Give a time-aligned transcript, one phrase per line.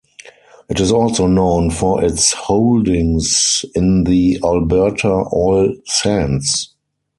[0.67, 6.73] It is also known for its holdings in the Alberta Oil Sands.